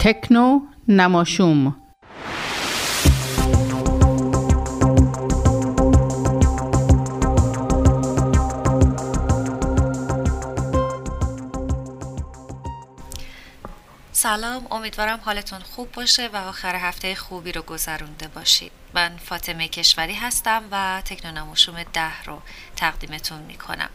تکنو 0.00 0.60
نماشوم. 0.88 1.76
سلام 14.12 14.66
امیدوارم 14.70 15.20
حالتون 15.24 15.58
خوب 15.58 15.92
باشه 15.92 16.28
و 16.32 16.36
آخر 16.36 16.76
هفته 16.76 17.14
خوبی 17.14 17.52
رو 17.52 17.62
گذرونده 17.62 18.28
باشید. 18.28 18.72
من 18.94 19.16
فاطمه 19.16 19.68
کشوری 19.68 20.14
هستم 20.14 20.62
و 20.70 21.02
تکنونموشوم 21.04 21.82
ده 21.82 22.22
رو 22.22 22.38
تقدیمتون 22.76 23.38
می‌کنم. 23.38 23.90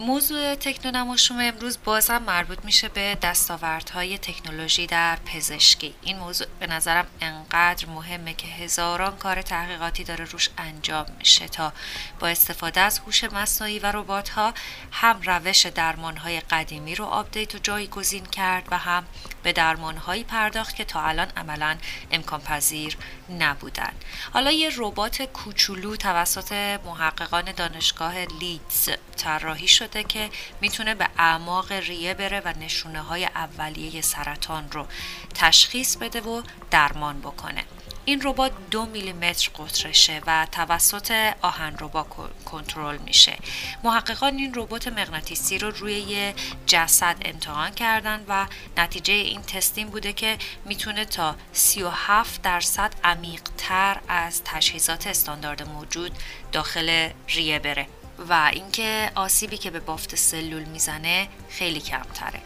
موضوع 0.00 0.54
تکنونماشوم 0.54 1.38
امروز 1.40 1.78
بازم 1.84 2.22
مربوط 2.22 2.58
میشه 2.64 2.88
به 2.88 3.18
دستاوردهای 3.22 4.18
تکنولوژی 4.18 4.86
در 4.86 5.16
پزشکی. 5.16 5.94
این 6.02 6.18
موضوع 6.18 6.46
به 6.60 6.66
نظرم 6.66 7.06
انقدر 7.20 7.86
مهمه 7.86 8.34
که 8.34 8.46
هزاران 8.46 9.16
کار 9.16 9.42
تحقیقاتی 9.42 10.04
داره 10.04 10.24
روش 10.24 10.50
انجام 10.58 11.06
میشه 11.18 11.48
تا 11.48 11.72
با 12.20 12.28
استفاده 12.28 12.80
از 12.80 12.98
هوش 12.98 13.24
مصنوعی 13.24 13.78
و 13.78 13.86
ربات 13.86 14.28
ها 14.28 14.54
هم 14.92 15.20
روش 15.22 15.66
درمان 15.66 16.16
های 16.16 16.40
قدیمی 16.40 16.94
رو 16.94 17.04
update 17.04 17.54
و 17.54 17.58
جایگزین 17.58 18.26
کرد 18.26 18.68
و 18.70 18.78
هم 18.78 19.06
به 19.42 19.52
درمانهایی 19.52 20.24
پرداخت 20.24 20.76
که 20.76 20.84
تا 20.84 21.02
الان 21.02 21.28
عملا 21.36 21.76
امکان 22.10 22.40
پذیر 22.40 22.96
نبودن. 23.38 23.92
حالا 24.32 24.50
یه 24.50 24.70
ربات 24.76 25.22
کوچولو 25.22 25.96
توسط 25.96 26.52
محققان 26.84 27.52
دانشگاه 27.52 28.14
لیدز 28.24 28.90
طراحی 29.18 29.68
شده 29.68 30.04
که 30.04 30.30
می‌تونه 30.60 30.94
به 30.94 31.08
اعماق 31.18 31.72
ریه 31.72 32.14
بره 32.14 32.40
و 32.44 32.54
نشونه 32.60 33.02
های 33.02 33.24
اولیه 33.24 34.00
سرطان 34.00 34.70
رو 34.72 34.86
تشخیص 35.34 35.96
بده 35.96 36.20
و 36.20 36.42
درمان 36.70 37.20
بکنه. 37.20 37.64
این 38.04 38.20
ربات 38.24 38.52
دو 38.70 38.86
میلیمتر 38.86 39.50
قطرشه 39.58 40.22
و 40.26 40.46
توسط 40.52 41.34
آهنربا 41.42 42.02
کنترل 42.44 42.98
میشه. 42.98 43.36
محققان 43.84 44.36
این 44.36 44.52
ربات 44.54 44.88
مغناطیسی 44.88 45.58
رو 45.58 45.70
روی 45.70 45.94
یه 45.94 46.34
جسد 46.66 47.16
امتحان 47.24 47.70
کردن 47.70 48.24
و 48.28 48.46
نتیجه 48.76 49.14
این 49.14 49.42
تستین 49.42 49.88
بوده 49.88 50.12
که 50.12 50.38
می‌تونه 50.64 51.04
تا 51.04 51.36
37 51.52 52.42
درصد 52.42 52.94
عمیقتر 53.04 54.00
از 54.08 54.42
تجهیزات 54.44 55.06
استاندارد 55.06 55.68
موجود 55.68 56.12
داخل 56.52 57.08
ریه 57.28 57.58
بره. 57.58 57.86
و 58.18 58.50
اینکه 58.52 59.10
آسیبی 59.14 59.56
که 59.56 59.70
به 59.70 59.80
بافت 59.80 60.14
سلول 60.14 60.64
می‌زنه 60.64 61.28
خیلی 61.48 61.80
کمتره. 61.80 62.40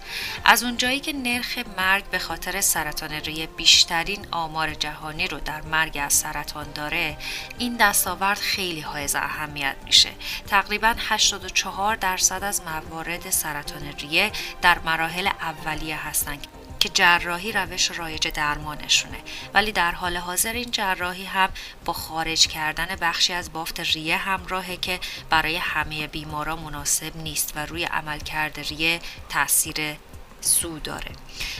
از 0.45 0.63
اونجایی 0.63 1.01
که 1.01 1.13
نرخ 1.13 1.59
مرگ 1.77 2.05
به 2.05 2.19
خاطر 2.19 2.61
سرطان 2.61 3.11
ریه 3.11 3.47
بیشترین 3.47 4.27
آمار 4.31 4.75
جهانی 4.75 5.29
رو 5.29 5.41
در 5.41 5.61
مرگ 5.61 5.99
از 6.03 6.13
سرطان 6.13 6.73
داره 6.73 7.17
این 7.59 7.77
دستاورد 7.77 8.39
خیلی 8.39 8.81
حائز 8.81 9.15
اهمیت 9.15 9.77
میشه. 9.85 10.11
تقریبا 10.47 10.95
84 10.99 11.97
درصد 11.97 12.45
از 12.45 12.63
موارد 12.63 13.31
سرطان 13.31 13.93
ریه 13.99 14.33
در 14.63 14.79
مراحل 14.79 15.27
اولیه 15.27 16.07
هستند 16.09 16.47
که 16.83 16.89
جراحی 16.89 17.53
روش 17.53 17.91
رایج 17.91 18.29
درمانشونه. 18.29 19.19
ولی 19.55 19.73
در 19.73 19.93
حال 19.93 20.17
حاضر 20.17 20.53
این 20.53 20.71
جراحی 20.71 21.25
هم 21.25 21.51
با 21.85 21.93
خارج 21.93 22.47
کردن 22.47 22.97
بخشی 23.01 23.33
از 23.33 23.53
بافت 23.53 23.81
ریه 23.81 24.17
همراهه 24.17 24.77
که 24.77 25.01
برای 25.31 25.57
همه 25.57 26.07
بیمارا 26.07 26.57
مناسب 26.57 27.17
نیست 27.17 27.53
و 27.57 27.67
روی 27.67 27.85
عملکرد 27.85 28.61
ریه 28.61 29.01
تاثیر 29.29 29.97
سو 30.43 30.79
داره. 30.79 31.11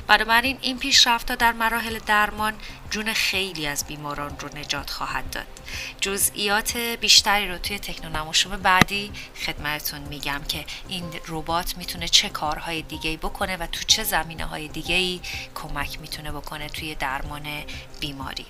بنابراین 0.07 0.59
این 0.61 0.79
پیشرفت 0.79 1.33
در 1.33 1.53
مراحل 1.53 1.99
درمان 1.99 2.55
جون 2.91 3.13
خیلی 3.13 3.67
از 3.67 3.87
بیماران 3.87 4.37
رو 4.41 4.59
نجات 4.59 4.91
خواهد 4.91 5.31
داد. 5.31 5.47
جزئیات 6.01 6.77
بیشتری 6.77 7.49
رو 7.49 7.59
توی 7.59 7.79
تکنونموشوم 7.79 8.57
بعدی 8.57 9.13
خدمتتون 9.47 10.01
میگم 10.01 10.41
که 10.49 10.65
این 10.89 11.05
ربات 11.29 11.77
می‌تونه 11.77 12.09
چه 12.09 12.29
کارهای 12.29 12.83
دیگه 12.83 13.17
بکنه 13.17 13.57
و 13.57 13.67
تو 13.67 13.85
چه 13.87 14.05
زمینه 14.05 14.45
های 14.45 14.69
دیگه 14.69 15.21
کمک 15.55 16.01
می‌تونه 16.01 16.33
بکنه 16.33 16.69
توی 16.69 16.95
درمان 16.95 17.47
بیماری. 18.01 18.47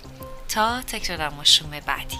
تا 0.49 0.81
تکنونموشوم 0.81 1.69
بعدی. 1.69 2.17